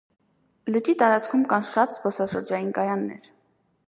[0.75, 3.29] Լճի տարածքում կան շատ զբոսաշրջային կայաններ։